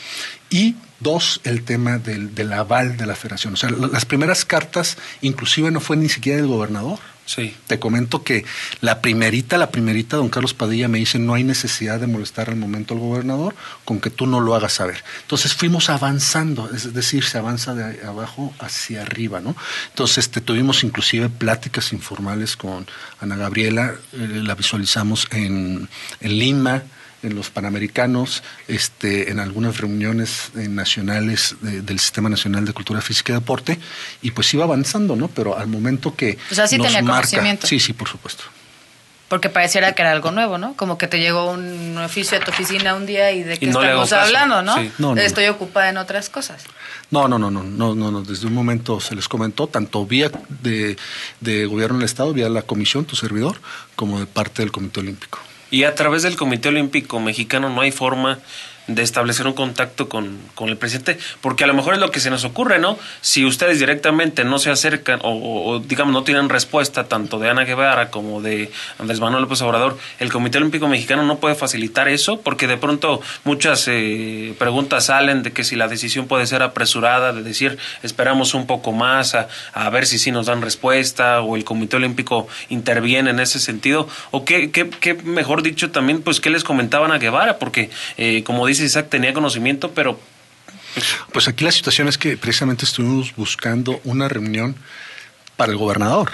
Y 0.55 0.75
dos, 1.01 1.41
el 1.43 1.63
tema 1.63 1.97
del, 1.97 2.33
del 2.33 2.53
aval 2.53 2.95
de 2.95 3.05
la 3.05 3.15
federación. 3.15 3.55
O 3.55 3.57
sea, 3.57 3.71
las 3.71 4.05
primeras 4.05 4.45
cartas, 4.45 4.97
inclusive 5.21 5.69
no 5.69 5.81
fue 5.81 5.97
ni 5.97 6.07
siquiera 6.07 6.37
del 6.37 6.47
gobernador 6.47 6.99
Sí. 7.25 7.55
Te 7.65 7.79
comento 7.79 8.23
que 8.23 8.45
la 8.81 9.01
primerita, 9.01 9.57
la 9.57 9.71
primerita, 9.71 10.17
don 10.17 10.29
Carlos 10.29 10.53
Padilla 10.53 10.87
me 10.87 10.99
dice, 10.99 11.17
no 11.17 11.33
hay 11.33 11.43
necesidad 11.43 11.99
de 11.99 12.05
molestar 12.05 12.49
al 12.49 12.55
momento 12.55 12.93
al 12.93 12.99
gobernador 12.99 13.55
con 13.83 13.99
que 13.99 14.11
tú 14.11 14.27
no 14.27 14.39
lo 14.39 14.53
hagas 14.53 14.73
saber. 14.73 15.03
Entonces 15.21 15.55
fuimos 15.55 15.89
avanzando, 15.89 16.69
es 16.71 16.93
decir, 16.93 17.23
se 17.23 17.39
avanza 17.39 17.73
de 17.73 18.05
abajo 18.05 18.53
hacia 18.59 19.01
arriba, 19.01 19.41
¿no? 19.41 19.55
Entonces 19.89 20.29
te 20.29 20.39
tuvimos 20.39 20.83
inclusive 20.83 21.29
pláticas 21.29 21.93
informales 21.93 22.55
con 22.55 22.85
Ana 23.19 23.35
Gabriela, 23.35 23.95
eh, 24.13 24.41
la 24.43 24.53
visualizamos 24.53 25.27
en, 25.31 25.89
en 26.19 26.39
Lima, 26.39 26.83
en 27.25 27.35
los 27.35 27.49
Panamericanos, 27.49 28.43
este, 28.67 29.31
en 29.31 29.39
algunas 29.39 29.79
reuniones 29.79 30.51
eh, 30.55 30.67
nacionales 30.67 31.55
del 31.61 31.99
Sistema 31.99 32.29
Nacional 32.29 32.65
de 32.65 32.73
Cultura 32.73 33.01
Física 33.01 33.33
y 33.33 33.35
Deporte, 33.35 33.79
y 34.21 34.31
pues 34.31 34.53
iba 34.53 34.63
avanzando, 34.63 35.15
¿no? 35.15 35.27
Pero 35.27 35.57
al 35.57 35.67
momento 35.67 36.15
que 36.15 36.37
pues 36.47 36.59
así 36.59 36.77
nos 36.77 36.87
tenía 36.87 37.01
conocimiento. 37.01 37.67
Sí, 37.67 37.79
sí, 37.79 37.93
por 37.93 38.07
supuesto. 38.07 38.43
Porque 39.27 39.49
pareciera 39.49 39.93
que 39.93 40.03
era 40.03 40.11
algo 40.11 40.29
nuevo, 40.29 40.59
¿no? 40.59 40.75
Como 40.75 40.99
que 40.99 41.07
te 41.07 41.19
llegó 41.19 41.49
un 41.49 41.97
oficio 41.97 42.37
a 42.37 42.41
tu 42.41 42.51
oficina 42.51 42.93
un 42.93 43.07
día 43.07 43.31
y 43.31 43.41
de 43.41 43.57
qué 43.57 43.69
estamos 43.69 44.13
hablando, 44.13 44.61
¿no? 44.61 45.17
Estoy 45.17 45.47
ocupada 45.47 45.89
en 45.89 45.97
otras 45.97 46.29
cosas. 46.29 46.63
No, 47.09 47.27
no, 47.27 47.39
no, 47.39 47.49
no, 47.49 47.63
no, 47.63 47.95
no, 47.95 48.11
no, 48.11 48.21
desde 48.21 48.45
un 48.45 48.53
momento 48.53 48.99
se 48.99 49.15
les 49.15 49.27
comentó, 49.27 49.67
tanto 49.67 50.05
vía 50.05 50.31
de, 50.61 50.95
de 51.39 51.65
gobierno 51.65 51.97
del 51.97 52.05
Estado, 52.05 52.33
vía 52.33 52.49
la 52.49 52.61
comisión, 52.61 53.05
tu 53.05 53.15
servidor, 53.15 53.57
como 53.95 54.19
de 54.19 54.27
parte 54.27 54.61
del 54.61 54.71
Comité 54.71 54.99
Olímpico. 54.99 55.39
Y 55.71 55.83
a 55.83 55.95
través 55.95 56.23
del 56.23 56.35
Comité 56.35 56.69
Olímpico 56.69 57.19
Mexicano 57.19 57.69
no 57.69 57.81
hay 57.81 57.91
forma 57.91 58.39
de 58.87 59.01
establecer 59.01 59.47
un 59.47 59.53
contacto 59.53 60.07
con, 60.07 60.37
con, 60.53 60.69
el 60.69 60.77
presidente, 60.77 61.17
porque 61.41 61.63
a 61.63 61.67
lo 61.67 61.73
mejor 61.73 61.95
es 61.95 61.99
lo 61.99 62.11
que 62.11 62.19
se 62.19 62.29
nos 62.29 62.43
ocurre, 62.43 62.79
¿no? 62.79 62.97
Si 63.21 63.45
ustedes 63.45 63.79
directamente 63.79 64.43
no 64.43 64.59
se 64.59 64.69
acercan 64.69 65.19
o, 65.23 65.81
digamos 65.85 66.13
no 66.13 66.23
tienen 66.23 66.49
respuesta 66.49 67.05
tanto 67.05 67.39
de 67.39 67.49
Ana 67.49 67.63
Guevara 67.63 68.11
como 68.11 68.41
de 68.41 68.71
Andrés 68.99 69.19
Manuel 69.19 69.43
López 69.43 69.61
Obrador, 69.61 69.97
el 70.19 70.31
Comité 70.31 70.59
Olímpico 70.59 70.87
Mexicano 70.87 71.23
no 71.23 71.39
puede 71.39 71.55
facilitar 71.55 72.07
eso, 72.07 72.41
porque 72.41 72.67
de 72.67 72.77
pronto 72.77 73.21
muchas 73.43 73.87
eh, 73.87 74.53
preguntas 74.59 75.05
salen 75.05 75.43
de 75.43 75.51
que 75.51 75.63
si 75.63 75.75
la 75.75 75.87
decisión 75.87 76.27
puede 76.27 76.45
ser 76.45 76.61
apresurada, 76.61 77.33
de 77.33 77.43
decir 77.43 77.77
esperamos 78.03 78.53
un 78.53 78.67
poco 78.67 78.91
más 78.91 79.35
a, 79.35 79.47
a 79.73 79.89
ver 79.89 80.05
si 80.05 80.19
sí 80.19 80.31
nos 80.31 80.45
dan 80.45 80.61
respuesta, 80.61 81.41
o 81.41 81.55
el 81.55 81.63
Comité 81.63 81.97
Olímpico 81.97 82.47
interviene 82.69 83.31
en 83.31 83.39
ese 83.39 83.59
sentido, 83.59 84.07
o 84.31 84.45
qué, 84.45 84.71
qué, 84.71 84.89
qué 84.89 85.13
mejor 85.15 85.63
dicho 85.63 85.91
también, 85.91 86.21
pues 86.21 86.39
qué 86.39 86.49
les 86.49 86.63
comentaban 86.63 87.11
a 87.11 87.17
Guevara, 87.17 87.57
porque 87.57 87.89
eh, 88.17 88.43
como 88.43 88.65
dice 88.75 88.85
Isaac, 88.85 89.09
tenía 89.09 89.33
conocimiento, 89.33 89.93
pero... 89.93 90.19
Pues 91.33 91.47
aquí 91.47 91.65
la 91.65 91.71
situación 91.71 92.07
es 92.07 92.17
que 92.17 92.37
precisamente 92.37 92.85
estuvimos 92.85 93.35
buscando 93.35 93.99
una 94.05 94.29
reunión 94.29 94.75
para 95.57 95.71
el 95.71 95.77
gobernador. 95.77 96.31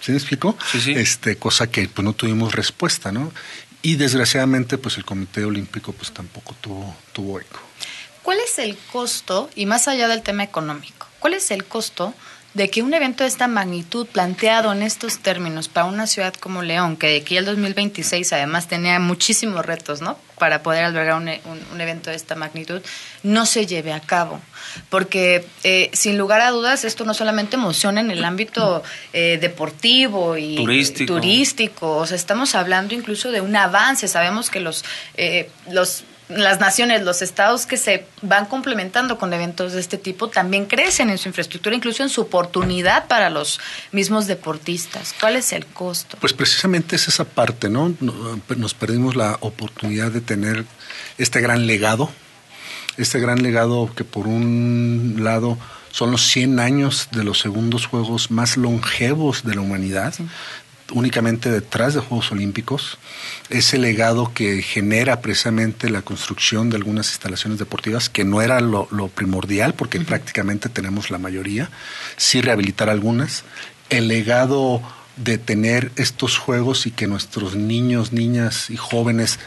¿Sí 0.00 0.12
me 0.12 0.18
explico? 0.18 0.56
Sí, 0.70 0.80
sí. 0.80 0.92
Este, 0.92 1.36
cosa 1.36 1.68
que 1.68 1.88
pues 1.88 2.04
no 2.04 2.12
tuvimos 2.12 2.54
respuesta, 2.54 3.12
¿no? 3.12 3.32
Y 3.80 3.96
desgraciadamente 3.96 4.76
pues 4.78 4.96
el 4.98 5.04
Comité 5.04 5.44
Olímpico 5.44 5.92
pues 5.92 6.12
tampoco 6.12 6.54
tuvo, 6.60 6.96
tuvo 7.12 7.40
eco. 7.40 7.60
¿Cuál 8.22 8.38
es 8.40 8.58
el 8.58 8.76
costo, 8.92 9.50
y 9.56 9.66
más 9.66 9.88
allá 9.88 10.08
del 10.08 10.22
tema 10.22 10.44
económico, 10.44 11.08
cuál 11.18 11.34
es 11.34 11.50
el 11.50 11.64
costo 11.64 12.14
de 12.54 12.68
que 12.68 12.82
un 12.82 12.92
evento 12.92 13.24
de 13.24 13.28
esta 13.28 13.48
magnitud 13.48 14.06
planteado 14.06 14.72
en 14.72 14.82
estos 14.82 15.18
términos 15.18 15.68
para 15.68 15.86
una 15.86 16.06
ciudad 16.06 16.34
como 16.34 16.62
León, 16.62 16.96
que 16.96 17.06
de 17.06 17.16
aquí 17.16 17.38
al 17.38 17.46
2026 17.46 18.32
además 18.32 18.68
tenía 18.68 18.98
muchísimos 18.98 19.64
retos, 19.64 20.02
¿no? 20.02 20.18
Para 20.38 20.62
poder 20.62 20.84
albergar 20.84 21.16
un, 21.16 21.28
un, 21.28 21.80
evento 21.80 22.10
de 22.10 22.16
esta 22.16 22.34
magnitud, 22.34 22.82
no 23.22 23.46
se 23.46 23.66
lleve 23.66 23.92
a 23.92 24.00
cabo. 24.00 24.40
Porque 24.90 25.46
eh, 25.64 25.90
sin 25.92 26.18
lugar 26.18 26.40
a 26.40 26.50
dudas 26.50 26.84
esto 26.84 27.04
no 27.04 27.14
solamente 27.14 27.56
emociona 27.56 28.00
en 28.00 28.10
el 28.10 28.24
ámbito 28.24 28.82
eh, 29.12 29.38
deportivo 29.40 30.36
y 30.36 30.56
turístico. 30.56 31.14
turístico, 31.14 31.96
o 31.96 32.06
sea, 32.06 32.16
estamos 32.16 32.54
hablando 32.54 32.94
incluso 32.94 33.30
de 33.30 33.40
un 33.40 33.54
avance. 33.56 34.08
Sabemos 34.08 34.50
que 34.50 34.60
los, 34.60 34.84
eh, 35.16 35.48
los 35.70 36.04
las 36.36 36.60
naciones, 36.60 37.02
los 37.02 37.22
estados 37.22 37.66
que 37.66 37.76
se 37.76 38.06
van 38.22 38.46
complementando 38.46 39.18
con 39.18 39.32
eventos 39.32 39.72
de 39.72 39.80
este 39.80 39.98
tipo 39.98 40.28
también 40.28 40.66
crecen 40.66 41.10
en 41.10 41.18
su 41.18 41.28
infraestructura, 41.28 41.74
incluso 41.74 42.02
en 42.02 42.08
su 42.08 42.22
oportunidad 42.22 43.06
para 43.06 43.30
los 43.30 43.60
mismos 43.92 44.26
deportistas. 44.26 45.14
¿Cuál 45.18 45.36
es 45.36 45.52
el 45.52 45.66
costo? 45.66 46.16
Pues 46.20 46.32
precisamente 46.32 46.96
es 46.96 47.08
esa 47.08 47.24
parte, 47.24 47.68
¿no? 47.68 47.94
Nos 48.56 48.74
perdimos 48.74 49.16
la 49.16 49.36
oportunidad 49.40 50.10
de 50.10 50.20
tener 50.20 50.64
este 51.18 51.40
gran 51.40 51.66
legado, 51.66 52.10
este 52.96 53.20
gran 53.20 53.42
legado 53.42 53.90
que 53.94 54.04
por 54.04 54.26
un 54.26 55.20
lado 55.20 55.58
son 55.90 56.10
los 56.10 56.26
100 56.28 56.58
años 56.58 57.08
de 57.12 57.22
los 57.22 57.38
segundos 57.38 57.86
Juegos 57.86 58.30
más 58.30 58.56
longevos 58.56 59.44
de 59.44 59.54
la 59.54 59.60
humanidad 59.60 60.14
únicamente 60.92 61.50
detrás 61.50 61.94
de 61.94 62.00
Juegos 62.00 62.32
Olímpicos, 62.32 62.98
ese 63.50 63.78
legado 63.78 64.32
que 64.32 64.62
genera 64.62 65.20
precisamente 65.20 65.90
la 65.90 66.02
construcción 66.02 66.70
de 66.70 66.76
algunas 66.76 67.08
instalaciones 67.08 67.58
deportivas, 67.58 68.08
que 68.08 68.24
no 68.24 68.42
era 68.42 68.60
lo, 68.60 68.86
primordial, 69.08 69.74
porque 69.74 70.00
prácticamente 70.00 70.68
tenemos 70.68 71.10
la 71.10 71.18
mayoría, 71.18 71.70
sí 72.16 72.40
rehabilitar 72.40 72.88
algunas, 72.88 73.44
el 73.90 74.08
legado 74.08 74.82
de 75.16 75.38
tener 75.38 75.92
estos 75.96 76.38
juegos 76.38 76.86
y 76.86 76.90
que 76.90 77.06
nuestros 77.06 77.54
niños, 77.54 78.12
niñas 78.12 78.70
y 78.70 78.76
jóvenes 78.76 79.38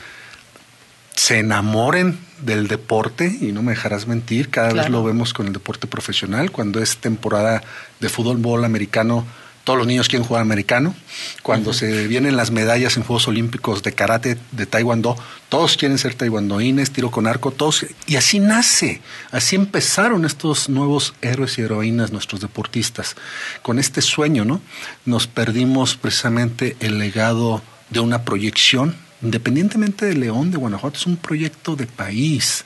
se 1.15 1.39
enamoren 1.39 2.19
del 2.41 2.67
deporte, 2.67 3.37
y 3.39 3.51
no 3.53 3.63
me 3.63 3.71
dejarás 3.71 4.05
mentir, 4.05 4.49
cada 4.49 4.73
vez 4.73 4.89
lo 4.89 5.03
vemos 5.03 5.33
con 5.33 5.47
el 5.47 5.53
deporte 5.53 5.87
profesional, 5.87 6.51
cuando 6.51 6.81
es 6.81 6.97
temporada 6.97 7.63
de 7.99 8.09
fútbol 8.09 8.65
americano, 8.65 9.25
todos 9.65 9.77
los 9.77 9.87
niños 9.87 10.07
quieren 10.07 10.25
jugar 10.25 10.43
americano. 10.43 10.95
Cuando 11.41 11.73
se 11.73 12.07
vienen 12.07 12.37
las 12.37 12.51
medallas 12.51 12.95
en 12.97 13.03
Juegos 13.03 13.27
Olímpicos 13.27 13.81
de 13.81 13.93
karate, 13.93 14.37
de 14.51 14.65
taekwondo, 14.67 15.17
todos 15.49 15.75
quieren 15.75 15.97
ser 15.97 16.13
taekwondoines, 16.13 16.91
tiro 16.91 17.09
con 17.09 17.25
arco, 17.27 17.51
todos. 17.51 17.85
Y 18.05 18.15
así 18.15 18.39
nace, 18.39 19.01
así 19.31 19.55
empezaron 19.55 20.23
estos 20.23 20.69
nuevos 20.69 21.15
héroes 21.21 21.57
y 21.57 21.63
heroínas, 21.63 22.11
nuestros 22.11 22.41
deportistas. 22.41 23.15
Con 23.63 23.79
este 23.79 24.01
sueño, 24.01 24.45
¿no? 24.45 24.61
Nos 25.03 25.25
perdimos 25.25 25.95
precisamente 25.95 26.77
el 26.79 26.99
legado 26.99 27.61
de 27.89 27.99
una 27.99 28.23
proyección 28.23 28.95
independientemente 29.21 30.05
de 30.05 30.13
León, 30.13 30.51
de 30.51 30.57
Guanajuato, 30.57 30.99
es 30.99 31.07
un 31.07 31.17
proyecto 31.17 31.75
de 31.75 31.87
país. 31.87 32.63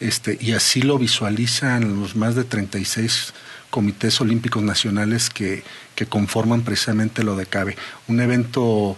Este, 0.00 0.36
y 0.40 0.52
así 0.52 0.82
lo 0.82 0.98
visualizan 0.98 2.00
los 2.00 2.16
más 2.16 2.34
de 2.34 2.42
36 2.42 3.32
comités 3.70 4.20
olímpicos 4.20 4.62
nacionales 4.62 5.30
que, 5.30 5.62
que 5.94 6.06
conforman 6.06 6.62
precisamente 6.62 7.22
lo 7.22 7.36
de 7.36 7.46
CABE. 7.46 7.76
Un 8.08 8.20
evento, 8.20 8.96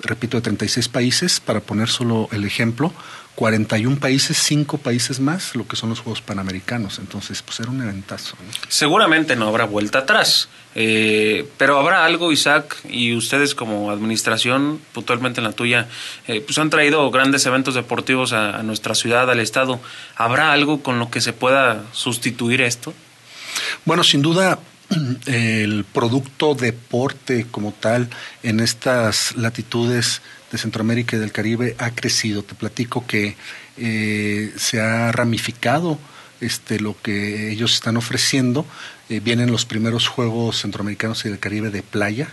repito, 0.00 0.38
de 0.38 0.42
36 0.42 0.88
países, 0.88 1.40
para 1.40 1.60
poner 1.60 1.88
solo 1.88 2.28
el 2.32 2.44
ejemplo, 2.44 2.92
41 3.34 3.98
países, 3.98 4.36
5 4.38 4.78
países 4.78 5.18
más, 5.18 5.56
lo 5.56 5.66
que 5.66 5.76
son 5.76 5.90
los 5.90 6.00
Juegos 6.00 6.22
Panamericanos. 6.22 6.98
Entonces, 6.98 7.42
pues 7.42 7.58
era 7.60 7.70
un 7.70 7.82
eventazo. 7.82 8.36
Seguramente 8.68 9.34
no 9.34 9.48
habrá 9.48 9.64
vuelta 9.64 10.00
atrás, 10.00 10.48
eh, 10.76 11.48
pero 11.56 11.78
habrá 11.78 12.04
algo, 12.04 12.30
Isaac, 12.30 12.76
y 12.88 13.14
ustedes 13.14 13.54
como 13.54 13.90
administración, 13.90 14.80
puntualmente 14.92 15.40
en 15.40 15.44
la 15.44 15.52
tuya, 15.52 15.88
eh, 16.28 16.40
pues 16.40 16.58
han 16.58 16.70
traído 16.70 17.10
grandes 17.10 17.44
eventos 17.46 17.74
deportivos 17.74 18.32
a 18.32 18.62
nuestra 18.62 18.94
ciudad, 18.94 19.28
al 19.28 19.40
Estado. 19.40 19.80
¿Habrá 20.16 20.52
algo 20.52 20.82
con 20.82 20.98
lo 20.98 21.10
que 21.10 21.20
se 21.20 21.32
pueda 21.32 21.82
sustituir 21.92 22.60
esto? 22.60 22.94
Bueno, 23.84 24.02
sin 24.02 24.22
duda 24.22 24.58
el 25.26 25.84
producto 25.84 26.54
deporte 26.54 27.46
como 27.50 27.72
tal 27.72 28.08
en 28.42 28.60
estas 28.60 29.36
latitudes 29.36 30.22
de 30.50 30.56
Centroamérica 30.56 31.16
y 31.16 31.20
del 31.20 31.32
Caribe 31.32 31.76
ha 31.78 31.90
crecido. 31.90 32.42
Te 32.42 32.54
platico 32.54 33.06
que 33.06 33.36
eh, 33.76 34.54
se 34.56 34.80
ha 34.80 35.12
ramificado 35.12 35.98
este, 36.40 36.80
lo 36.80 36.96
que 37.02 37.52
ellos 37.52 37.74
están 37.74 37.98
ofreciendo. 37.98 38.64
Eh, 39.10 39.20
vienen 39.20 39.52
los 39.52 39.66
primeros 39.66 40.08
Juegos 40.08 40.62
Centroamericanos 40.62 41.22
y 41.26 41.28
del 41.28 41.38
Caribe 41.38 41.68
de 41.68 41.82
playa, 41.82 42.30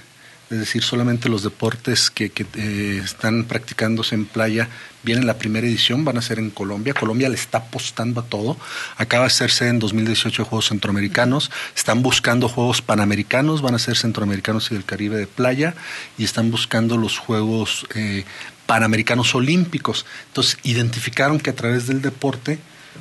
es 0.51 0.59
decir, 0.59 0.83
solamente 0.83 1.29
los 1.29 1.43
deportes 1.43 2.11
que, 2.11 2.31
eh, 2.55 3.01
están 3.03 3.45
practicándose 3.45 4.15
en 4.15 4.25
playa 4.25 4.67
vienen 5.01 5.25
la 5.25 5.37
primera 5.37 5.65
edición, 5.65 6.03
van 6.03 6.17
a 6.17 6.21
ser 6.21 6.39
en 6.39 6.49
Colombia. 6.49 6.93
Colombia 6.93 7.29
le 7.29 7.35
está 7.35 7.59
apostando 7.59 8.19
a 8.19 8.25
todo. 8.25 8.57
Acaba 8.97 9.23
de 9.23 9.27
hacerse 9.27 9.69
en 9.69 9.79
2018 9.79 10.43
Juegos 10.43 10.67
Centroamericanos. 10.67 11.51
Están 11.75 12.03
buscando 12.03 12.49
Juegos 12.49 12.81
Panamericanos, 12.81 13.61
van 13.61 13.75
a 13.75 13.79
ser 13.79 13.95
Centroamericanos 13.95 14.69
y 14.71 14.75
del 14.75 14.83
Caribe 14.83 15.15
de 15.15 15.27
playa. 15.27 15.73
Y 16.17 16.25
están 16.25 16.51
buscando 16.51 16.97
los 16.97 17.17
Juegos 17.17 17.87
eh, 17.95 18.25
Panamericanos 18.65 19.33
Olímpicos. 19.33 20.05
Entonces, 20.27 20.57
identificaron 20.63 21.39
que 21.39 21.51
a 21.51 21.55
través 21.55 21.87
del 21.87 22.01
deporte, 22.01 22.59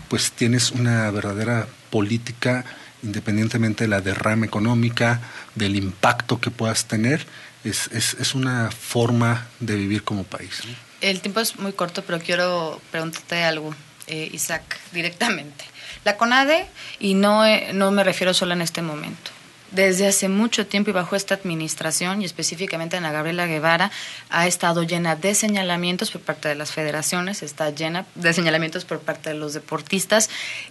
pues 0.09 0.31
tienes 0.31 0.71
una 0.71 1.11
verdadera 1.11 1.67
política 1.91 2.65
independientemente 3.03 3.85
de 3.85 3.89
la 3.89 4.01
derrama 4.01 4.47
económica, 4.47 5.21
del 5.55 5.77
impacto 5.77 6.41
que 6.41 6.51
puedas 6.51 6.87
tener, 6.87 7.27
es, 7.65 7.89
es, 7.93 8.15
es 8.15 8.35
una 8.35 8.71
forma 8.71 9.49
de 9.61 9.77
vivir 9.77 10.03
como 10.03 10.25
país. 10.25 10.63
El 11.01 11.21
tiempo 11.21 11.41
es 11.41 11.59
muy 11.59 11.73
corto, 11.73 12.03
pero 12.05 12.19
quiero 12.21 12.81
preguntarte 12.91 13.43
algo, 13.43 13.75
eh, 14.07 14.29
Isaac, 14.33 14.79
directamente. 14.93 15.65
La 16.05 16.17
CONADE, 16.17 16.67
y 16.99 17.15
no, 17.15 17.45
eh, 17.45 17.73
no 17.73 17.91
me 17.91 18.05
refiero 18.05 18.35
solo 18.35 18.53
en 18.55 18.63
este 18.63 18.83
momento, 18.83 19.31
desde 19.71 20.07
hace 20.07 20.29
mucho 20.29 20.67
tiempo 20.67 20.91
y 20.91 20.93
bajo 20.93 21.17
esta 21.17 21.35
administración 21.35 22.23
y 22.23 22.25
específicamente 22.25 22.97
Ana 22.97 23.13
Gabriela 23.13 23.47
Guevara 23.47 23.91
ha 24.29 24.47
estado 24.47 24.83
llena 24.83 25.17
de 25.17 25.35
señalamientos 25.35 26.11
por 26.11 26.21
parte 26.21 26.49
de 26.49 26.55
las 26.55 26.73
federaciones, 26.73 27.43
está 27.43 27.71
llena 27.71 28.07
de 28.15 28.33
señalamientos 28.33 28.85
por 28.85 29.01
parte 29.01 29.31
de 29.31 29.37
los 29.37 29.55
deportistas 29.55 30.31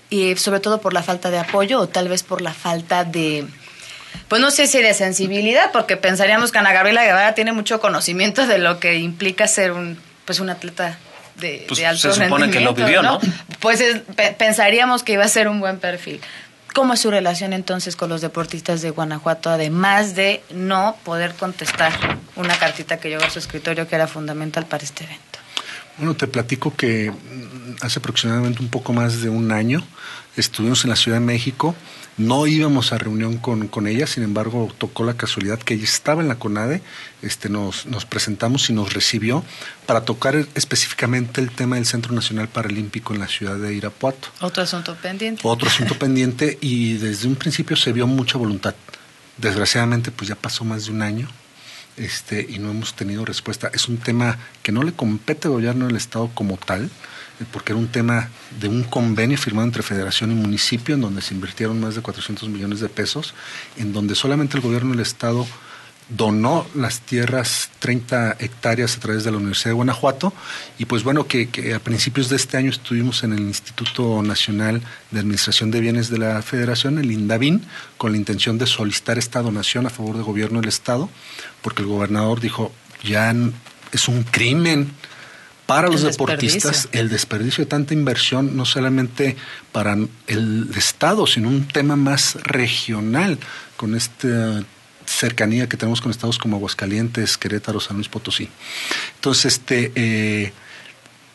y 0.09 0.35
sobre 0.35 0.59
todo 0.59 0.81
por 0.81 0.93
la 0.93 1.03
falta 1.03 1.29
de 1.29 1.39
apoyo 1.39 1.79
o 1.79 1.87
tal 1.87 2.07
vez 2.07 2.23
por 2.23 2.41
la 2.41 2.53
falta 2.53 3.03
de 3.03 3.45
pues 4.27 4.41
no 4.41 4.51
sé 4.51 4.67
si 4.67 4.81
de 4.81 4.93
sensibilidad, 4.93 5.71
porque 5.71 5.95
pensaríamos 5.95 6.51
que 6.51 6.57
Ana 6.57 6.73
Gabriela 6.73 7.03
Guevara 7.03 7.35
tiene 7.35 7.53
mucho 7.53 7.79
conocimiento 7.79 8.47
de 8.47 8.57
lo 8.57 8.79
que 8.79 8.95
implica 8.95 9.47
ser 9.47 9.71
un 9.71 9.99
pues 10.25 10.39
un 10.39 10.49
atleta 10.49 10.97
de, 11.37 11.65
pues 11.67 11.83
alto 11.83 12.13
se 12.13 12.23
supone 12.23 12.51
que 12.51 12.59
lo 12.59 12.73
vivió, 12.73 13.01
¿no? 13.01 13.19
Pues 13.59 13.81
pensaríamos 14.37 15.03
que 15.03 15.13
iba 15.13 15.23
a 15.23 15.29
ser 15.29 15.47
un 15.47 15.59
buen 15.59 15.79
perfil. 15.79 16.21
¿Cómo 16.73 16.93
es 16.93 16.99
su 16.99 17.09
relación 17.09 17.53
entonces 17.53 17.95
con 17.95 18.09
los 18.09 18.21
deportistas 18.21 18.81
de 18.81 18.91
Guanajuato, 18.91 19.49
además 19.49 20.15
de 20.15 20.43
no 20.51 20.95
poder 21.03 21.33
contestar 21.33 21.91
una 22.35 22.57
cartita 22.57 22.99
que 22.99 23.09
llegó 23.09 23.23
a 23.23 23.29
su 23.29 23.39
escritorio 23.39 23.87
que 23.87 23.95
era 23.95 24.07
fundamental 24.07 24.65
para 24.65 24.83
este 24.83 25.03
evento? 25.03 25.39
Bueno, 25.97 26.15
te 26.15 26.27
platico 26.27 26.73
que 26.75 27.11
mm, 27.11 27.75
hace 27.81 27.99
aproximadamente 27.99 28.61
un 28.61 28.69
poco 28.69 28.93
más 28.93 29.21
de 29.21 29.29
un 29.29 29.51
año 29.51 29.83
estuvimos 30.35 30.83
en 30.83 30.89
la 30.89 30.95
Ciudad 30.95 31.19
de 31.19 31.25
México 31.25 31.75
no 32.19 32.47
íbamos 32.47 32.91
a 32.91 32.97
reunión 32.97 33.37
con, 33.37 33.69
con, 33.69 33.87
ella, 33.87 34.05
sin 34.05 34.23
embargo, 34.23 34.69
tocó 34.77 35.05
la 35.05 35.15
casualidad 35.15 35.57
que 35.57 35.75
ella 35.75 35.85
estaba 35.85 36.21
en 36.21 36.27
la 36.27 36.35
CONADE, 36.35 36.81
este, 37.21 37.47
nos, 37.47 37.85
nos 37.85 38.05
presentamos 38.05 38.69
y 38.69 38.73
nos 38.73 38.93
recibió 38.93 39.43
para 39.85 40.03
tocar 40.03 40.35
específicamente 40.53 41.39
el 41.39 41.49
tema 41.49 41.77
del 41.77 41.85
Centro 41.85 42.13
Nacional 42.13 42.49
Paralímpico 42.49 43.13
en 43.13 43.21
la 43.21 43.29
ciudad 43.29 43.55
de 43.55 43.73
Irapuato. 43.73 44.27
Otro 44.41 44.63
asunto 44.63 44.95
pendiente. 44.95 45.41
Otro 45.45 45.69
asunto 45.69 45.95
pendiente 45.99 46.57
y 46.59 46.95
desde 46.97 47.25
un 47.25 47.37
principio 47.37 47.77
se 47.77 47.93
vio 47.93 48.05
mucha 48.05 48.37
voluntad. 48.37 48.75
Desgraciadamente, 49.37 50.11
pues 50.11 50.27
ya 50.27 50.35
pasó 50.35 50.65
más 50.65 50.87
de 50.87 50.91
un 50.91 51.01
año 51.01 51.29
este, 51.95 52.45
y 52.49 52.59
no 52.59 52.71
hemos 52.71 52.95
tenido 52.95 53.23
respuesta. 53.23 53.71
Es 53.73 53.87
un 53.87 53.97
tema 53.97 54.37
que 54.61 54.73
no 54.73 54.83
le 54.83 54.91
compete 54.91 55.47
al 55.47 55.53
gobierno 55.53 55.87
del 55.87 55.95
Estado 55.95 56.29
como 56.33 56.57
tal, 56.57 56.89
porque 57.45 57.73
era 57.73 57.79
un 57.79 57.87
tema 57.87 58.29
de 58.59 58.67
un 58.67 58.83
convenio 58.83 59.37
firmado 59.37 59.65
entre 59.67 59.83
federación 59.83 60.31
y 60.31 60.35
municipio 60.35 60.95
en 60.95 61.01
donde 61.01 61.21
se 61.21 61.33
invirtieron 61.33 61.79
más 61.79 61.95
de 61.95 62.01
400 62.01 62.49
millones 62.49 62.79
de 62.79 62.89
pesos, 62.89 63.33
en 63.77 63.93
donde 63.93 64.15
solamente 64.15 64.57
el 64.57 64.63
gobierno 64.63 64.91
del 64.91 65.01
estado 65.01 65.47
donó 66.09 66.65
las 66.73 67.01
tierras 67.01 67.69
30 67.79 68.37
hectáreas 68.39 68.97
a 68.97 68.99
través 68.99 69.23
de 69.23 69.31
la 69.31 69.37
Universidad 69.37 69.69
de 69.69 69.75
Guanajuato. 69.75 70.33
Y 70.79 70.85
pues 70.85 71.03
bueno 71.03 71.27
que, 71.27 71.47
a 71.73 71.79
principios 71.79 72.29
de 72.29 72.35
este 72.35 72.57
año 72.57 72.71
estuvimos 72.71 73.23
en 73.23 73.33
el 73.33 73.41
Instituto 73.41 74.21
Nacional 74.23 74.81
de 75.11 75.19
Administración 75.19 75.69
de 75.69 75.79
Bienes 75.79 76.09
de 76.09 76.17
la 76.17 76.41
Federación, 76.41 76.97
el 76.97 77.11
INDAVIN, 77.11 77.63
con 77.97 78.11
la 78.11 78.17
intención 78.17 78.57
de 78.57 78.65
solicitar 78.65 79.19
esta 79.19 79.41
donación 79.41 79.85
a 79.85 79.91
favor 79.91 80.15
del 80.15 80.23
gobierno 80.23 80.59
del 80.59 80.69
estado, 80.69 81.09
porque 81.61 81.83
el 81.83 81.87
gobernador 81.87 82.39
dijo 82.39 82.71
ya 83.03 83.33
es 83.91 84.07
un 84.07 84.23
crimen 84.23 84.91
para 85.69 85.87
los 85.87 86.01
deportistas, 86.01 86.89
el 86.93 87.09
desperdicio 87.09 87.63
de 87.63 87.69
tanta 87.69 87.93
inversión, 87.93 88.57
no 88.57 88.65
solamente 88.65 89.35
para 89.71 89.95
el 90.25 90.67
Estado, 90.75 91.27
sino 91.27 91.47
un 91.47 91.67
tema 91.67 91.95
más 91.95 92.33
regional, 92.41 93.37
con 93.77 93.93
esta 93.93 94.63
cercanía 95.05 95.69
que 95.69 95.77
tenemos 95.77 96.01
con 96.01 96.09
estados 96.09 96.39
como 96.39 96.57
Aguascalientes, 96.57 97.37
Querétaro, 97.37 97.79
San 97.79 97.97
Luis 97.97 98.09
Potosí. 98.09 98.49
Entonces, 99.13 99.53
este, 99.53 99.91
eh, 99.93 100.53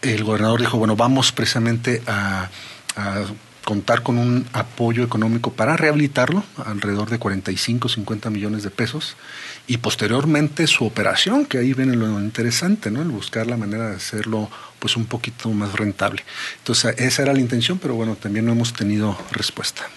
el 0.03 0.25
gobernador 0.25 0.59
dijo, 0.59 0.79
bueno, 0.79 0.97
vamos 0.97 1.31
precisamente 1.31 2.03
a, 2.09 2.51
a 2.97 3.25
contar 3.65 4.03
con 4.03 4.19
un 4.19 4.47
apoyo 4.53 5.05
económico 5.05 5.53
para 5.53 5.77
rehabilitarlo, 5.77 6.43
alrededor 6.67 7.09
de 7.09 7.21
45, 7.21 7.89
50 7.89 8.31
millones 8.31 8.65
de 8.65 8.71
pesos, 8.71 9.17
y 9.67 9.79
posteriormente 9.79 10.67
su 10.67 10.85
operación, 10.85 11.47
que 11.47 11.59
ahí 11.59 11.73
viene 11.73 11.97
lo 11.97 12.21
interesante, 12.21 12.91
¿no? 12.91 13.03
El 13.03 13.09
buscar 13.09 13.47
la 13.47 13.57
manera 13.57 13.91
de 13.91 13.97
hacerlo 13.97 14.51
pues 14.79 14.97
un 14.97 15.07
poquito 15.07 15.49
más 15.51 15.73
rentable. 15.73 16.23
Entonces, 16.59 16.95
esa 16.99 17.23
era 17.23 17.33
la 17.33 17.41
intención, 17.41 17.79
pero 17.79 17.95
bueno, 17.95 18.17
también 18.17 18.45
no 18.45 18.53
hemos 18.53 18.75
tenido 18.75 19.19
respuesta. 19.33 19.89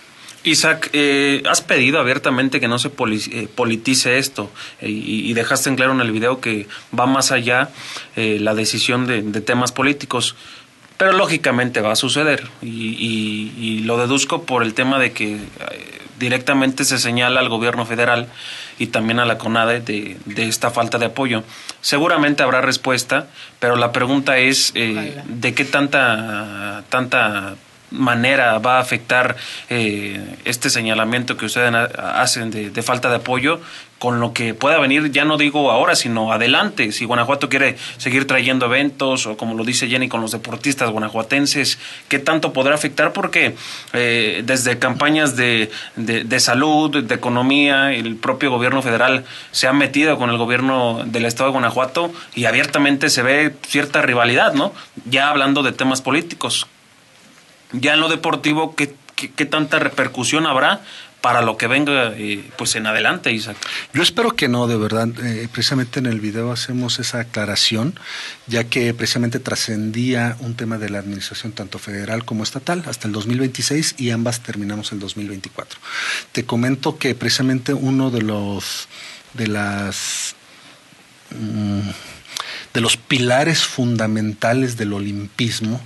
Isaac, 0.43 0.89
eh, 0.93 1.43
has 1.49 1.61
pedido 1.61 1.99
abiertamente 1.99 2.61
que 2.61 2.69
no 2.69 2.79
se 2.79 2.87
eh, 2.87 3.47
politice 3.53 4.17
esto 4.17 4.49
eh, 4.79 4.89
y, 4.89 5.33
dejaste 5.33 5.69
en 5.69 5.75
claro 5.75 5.91
en 5.91 5.99
el 5.99 6.11
video 6.11 6.39
que 6.39 6.67
va 6.97 7.05
más 7.05 7.33
allá 7.33 7.69
la 8.15 8.55
decisión 8.55 9.07
de, 9.07 9.21
de 9.21 9.41
temas 9.41 9.73
políticos. 9.73 10.35
Pero 10.97 11.13
lógicamente 11.13 11.81
va 11.81 11.91
a 11.91 11.95
suceder 11.95 12.47
y, 12.61 13.81
lo 13.85 13.97
deduzco 13.97 14.43
por 14.43 14.63
el 14.63 14.73
tema 14.73 14.99
de 14.99 15.11
que 15.11 15.35
eh, 15.35 15.96
directamente 16.19 16.85
se 16.85 16.97
señala 16.99 17.39
al 17.39 17.49
gobierno 17.49 17.85
federal 17.85 18.27
y 18.79 18.87
también 18.87 19.19
a 19.19 19.25
la 19.25 19.37
CONADE 19.37 19.81
de, 19.81 20.47
esta 20.47 20.71
falta 20.71 20.97
de 20.97 21.07
apoyo. 21.07 21.43
Seguramente 21.81 22.43
habrá 22.43 22.61
respuesta, 22.61 23.27
pero 23.59 23.75
la 23.75 23.91
pregunta 23.91 24.37
es 24.37 24.71
eh, 24.75 25.21
de 25.25 25.53
qué 25.53 25.65
tanta, 25.65 26.83
tanta 26.89 27.55
manera 27.91 28.59
va 28.59 28.77
a 28.77 28.81
afectar 28.81 29.35
eh, 29.69 30.37
este 30.45 30.69
señalamiento 30.69 31.37
que 31.37 31.45
ustedes 31.45 31.73
hacen 31.97 32.51
de, 32.51 32.83
falta 32.83 33.09
de 33.09 33.17
apoyo 33.17 33.61
con 33.99 34.19
lo 34.19 34.31
que 34.31 34.53
pueda 34.53 34.77
venir, 34.77 35.11
ya 35.11 35.25
no 35.25 35.37
digo 35.37 35.71
ahora, 35.71 35.95
sino 35.95 36.31
adelante. 36.31 36.91
Si 36.91 37.05
Guanajuato 37.05 37.49
quiere 37.49 37.77
seguir 37.97 38.27
trayendo 38.27 38.67
eventos, 38.67 39.25
o 39.25 39.37
como 39.37 39.55
lo 39.55 39.63
dice 39.63 39.87
Jenny, 39.87 40.07
con 40.07 40.21
los 40.21 40.31
deportistas 40.31 40.91
guanajuatenses, 40.91 41.79
¿qué 42.07 42.19
tanto 42.19 42.53
podrá 42.53 42.75
afectar? 42.75 43.11
Porque 43.11 43.55
eh, 43.93 44.43
desde 44.45 44.77
campañas 44.77 45.35
de, 45.35 45.71
de, 45.95 46.39
salud, 46.39 47.03
de 47.03 47.15
economía, 47.15 47.91
el 47.91 48.17
propio 48.17 48.51
gobierno 48.51 48.83
federal 48.83 49.25
se 49.51 49.65
ha 49.65 49.73
metido 49.73 50.19
con 50.19 50.29
el 50.29 50.37
gobierno 50.37 51.01
del 51.03 51.25
estado 51.25 51.49
de 51.49 51.53
Guanajuato 51.53 52.11
y 52.35 52.45
abiertamente 52.45 53.09
se 53.09 53.23
ve 53.23 53.55
cierta 53.65 54.03
rivalidad, 54.03 54.53
¿no? 54.53 54.73
Ya 55.05 55.29
hablando 55.29 55.63
de 55.63 55.71
temas 55.71 56.03
políticos. 56.03 56.67
Ya 57.71 57.93
en 57.93 57.99
lo 57.99 58.09
deportivo, 58.09 58.75
¿qué, 58.75 58.93
qué, 59.15 59.45
tanta 59.45 59.79
repercusión 59.79 60.45
habrá 60.45 60.81
para 61.21 61.41
lo 61.41 61.57
que 61.57 61.67
venga 61.67 62.13
eh, 62.15 62.47
pues 62.57 62.75
en 62.75 62.85
adelante, 62.85 63.31
Isaac. 63.31 63.57
Yo 63.93 64.03
espero 64.03 64.31
que 64.31 64.47
no, 64.47 64.67
de 64.67 64.77
verdad. 64.77 65.09
Eh, 65.23 65.49
precisamente 65.51 65.99
en 65.99 66.05
el 66.05 66.19
video 66.19 66.51
hacemos 66.51 66.99
esa 66.99 67.21
aclaración, 67.21 67.99
ya 68.45 68.65
que 68.65 68.93
precisamente 68.93 69.39
trascendía 69.39 70.37
un 70.39 70.55
tema 70.55 70.77
de 70.77 70.89
la 70.89 70.99
administración 70.99 71.53
tanto 71.53 71.79
federal 71.79 72.23
como 72.23 72.43
estatal 72.43 72.83
hasta 72.85 73.07
el 73.07 73.13
2026 73.13 73.95
y 73.97 74.11
ambas 74.11 74.41
terminamos 74.41 74.91
el 74.91 74.99
2024. 74.99 75.79
Te 76.31 76.45
comento 76.45 76.97
que 76.97 77.15
precisamente 77.15 77.73
uno 77.73 78.11
de 78.11 78.21
los 78.21 78.87
de 79.33 79.47
las 79.47 80.35
mm, 81.31 81.89
de 82.73 82.81
los 82.81 82.95
pilares 82.95 83.65
fundamentales 83.65 84.77
del 84.77 84.93
olimpismo 84.93 85.81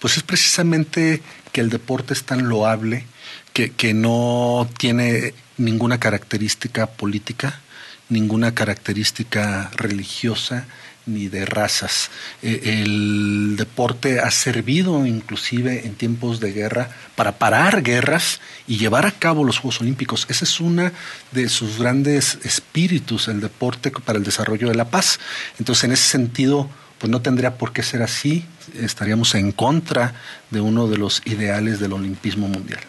pues 0.00 0.16
es 0.16 0.22
precisamente 0.22 1.22
que 1.52 1.60
el 1.60 1.70
deporte 1.70 2.14
es 2.14 2.24
tan 2.24 2.48
loable, 2.48 3.04
que, 3.52 3.70
que 3.70 3.94
no 3.94 4.68
tiene 4.78 5.34
ninguna 5.56 5.98
característica 5.98 6.86
política, 6.86 7.60
ninguna 8.08 8.54
característica 8.54 9.70
religiosa 9.76 10.66
ni 11.06 11.28
de 11.28 11.44
razas. 11.44 12.10
E, 12.42 12.82
el 12.82 13.56
deporte 13.56 14.20
ha 14.20 14.30
servido 14.30 15.06
inclusive 15.06 15.86
en 15.86 15.94
tiempos 15.94 16.40
de 16.40 16.52
guerra 16.52 16.90
para 17.16 17.38
parar 17.38 17.82
guerras 17.82 18.40
y 18.66 18.78
llevar 18.78 19.06
a 19.06 19.12
cabo 19.12 19.44
los 19.44 19.58
Juegos 19.58 19.80
Olímpicos. 19.80 20.26
Ese 20.28 20.44
es 20.44 20.60
uno 20.60 20.90
de 21.32 21.48
sus 21.48 21.78
grandes 21.78 22.38
espíritus, 22.44 23.28
el 23.28 23.40
deporte 23.40 23.90
para 23.90 24.18
el 24.18 24.24
desarrollo 24.24 24.68
de 24.68 24.74
la 24.74 24.90
paz. 24.90 25.18
Entonces, 25.58 25.84
en 25.84 25.92
ese 25.92 26.08
sentido, 26.08 26.70
pues 27.00 27.10
no 27.10 27.22
tendría 27.22 27.56
por 27.56 27.72
qué 27.72 27.82
ser 27.82 28.02
así, 28.02 28.44
estaríamos 28.78 29.34
en 29.34 29.52
contra 29.52 30.14
de 30.50 30.60
uno 30.60 30.86
de 30.86 30.98
los 30.98 31.22
ideales 31.24 31.80
del 31.80 31.94
olimpismo 31.94 32.46
mundial. 32.46 32.80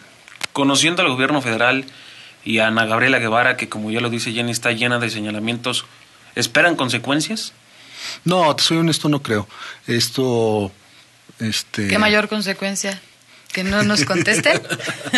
Conociendo 0.52 1.00
al 1.00 1.08
gobierno 1.08 1.40
federal 1.40 1.86
y 2.44 2.58
a 2.58 2.66
Ana 2.66 2.84
Gabriela 2.84 3.18
Guevara, 3.18 3.56
que 3.56 3.70
como 3.70 3.90
ya 3.90 4.00
lo 4.00 4.10
dice 4.10 4.32
Jenny, 4.32 4.52
está 4.52 4.70
llena 4.72 4.98
de 4.98 5.08
señalamientos, 5.08 5.86
¿esperan 6.34 6.76
consecuencias? 6.76 7.54
No, 8.26 8.54
te 8.54 8.62
soy 8.62 8.76
honesto, 8.76 9.08
no 9.08 9.22
creo. 9.22 9.48
Esto... 9.86 10.70
Este... 11.38 11.88
¿Qué 11.88 11.98
mayor 11.98 12.28
consecuencia? 12.28 13.00
Que 13.52 13.64
no 13.64 13.82
nos 13.82 14.04
contesten. 14.04 14.60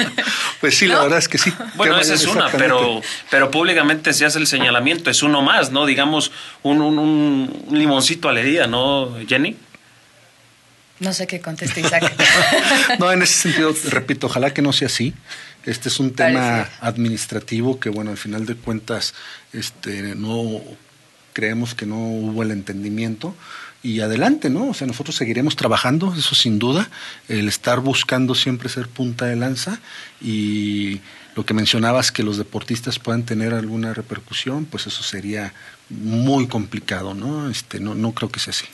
pues 0.61 0.77
sí, 0.77 0.87
la 0.87 1.03
verdad 1.03 1.18
es 1.18 1.29
que 1.29 1.38
sí. 1.38 1.53
Bueno, 1.77 1.99
esa 1.99 2.14
es 2.14 2.27
una, 2.27 2.51
pero, 2.51 3.01
pero 3.31 3.51
públicamente 3.51 4.12
se 4.12 4.25
hace 4.25 4.38
el 4.38 4.47
señalamiento, 4.47 5.11
es 5.11 5.23
uno 5.23 5.42
más, 5.42 5.70
¿no? 5.70 5.87
Digamos, 5.87 6.33
un, 6.62 6.81
un, 6.81 6.99
un 6.99 7.66
limoncito 7.70 8.29
a 8.29 8.33
la 8.33 8.40
herida, 8.40 8.66
¿no, 8.66 9.16
Jenny? 9.27 9.57
No 11.01 11.12
sé 11.12 11.27
qué 11.27 11.40
conteste 11.40 11.81
Isaac. 11.81 12.12
no, 12.99 13.11
en 13.11 13.23
ese 13.23 13.35
sentido, 13.35 13.75
repito, 13.90 14.27
ojalá 14.27 14.55
que 14.55 14.62
no 14.62 14.73
sea 14.73 14.87
así. 14.87 15.14
Este 15.64 15.88
es 15.88 15.99
un 15.99 16.14
tema 16.14 16.68
administrativo 16.81 17.81
que, 17.81 17.88
bueno, 17.88 18.11
al 18.11 18.16
final 18.16 18.47
de 18.47 18.55
cuentas, 18.55 19.14
este, 19.53 20.14
no 20.14 20.61
creemos 21.33 21.75
que 21.75 21.87
no 21.87 21.97
hubo 21.97 22.42
el 22.42 22.53
entendimiento 22.53 23.35
y 23.85 24.01
adelante, 24.01 24.49
¿no? 24.49 24.68
O 24.68 24.75
sea, 24.75 24.87
nosotros 24.87 25.14
seguiremos 25.14 25.57
trabajando, 25.57 26.14
eso 26.16 26.35
sin 26.35 26.59
duda, 26.59 26.88
el 27.29 27.49
estar 27.49 27.81
buscando 27.81 28.35
siempre 28.35 28.70
ser 28.70 28.88
punta 28.88 29.27
de 29.27 29.37
lanza 29.37 29.79
y 30.23 31.03
lo 31.37 31.44
que 31.44 31.53
mencionabas 31.53 32.11
que 32.11 32.23
los 32.23 32.38
deportistas 32.38 32.99
puedan 32.99 33.25
tener 33.25 33.53
alguna 33.53 33.92
repercusión, 33.92 34.64
pues 34.64 34.87
eso 34.87 35.03
sería 35.03 35.53
muy 35.90 36.49
complicado, 36.49 37.12
¿no? 37.12 37.51
Este, 37.51 37.79
no, 37.79 37.94
no 37.94 38.12
creo 38.12 38.33
que 38.33 38.40
sea 38.40 38.53
así. 38.53 38.66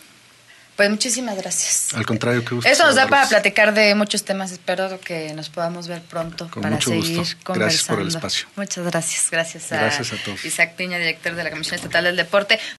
Pues 0.76 0.88
muchísimas 0.88 1.36
gracias. 1.36 1.92
Al 1.92 2.06
contrario, 2.06 2.42
que 2.42 2.56
Eso 2.66 2.86
nos 2.86 2.94
da 2.94 3.06
para 3.06 3.28
platicar 3.28 3.74
de 3.74 3.94
muchos 3.94 4.24
temas. 4.24 4.50
Espero 4.50 4.98
que 5.00 5.34
nos 5.34 5.50
podamos 5.50 5.88
ver 5.88 6.00
pronto 6.00 6.48
para 6.48 6.80
seguir 6.80 7.16
conversando. 7.42 7.54
Gracias 7.54 7.84
por 7.84 8.00
el 8.00 8.08
espacio. 8.08 8.46
Muchas 8.56 8.86
gracias. 8.86 9.28
Gracias 9.30 9.72
a, 9.72 9.76
gracias 9.76 10.12
a 10.14 10.24
todos. 10.24 10.44
Isaac 10.44 10.76
Piña, 10.76 10.98
director 10.98 11.34
de 11.34 11.44
la 11.44 11.50
Comisión 11.50 11.74
Estatal 11.74 12.04
del 12.04 12.16
Deporte. 12.16 12.58